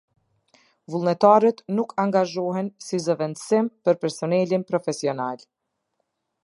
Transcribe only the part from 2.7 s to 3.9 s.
si zëvendësim